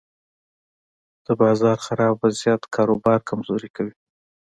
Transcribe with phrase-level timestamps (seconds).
[1.25, 3.95] د بازار خراب وضعیت کاروبار کمزوری کوي.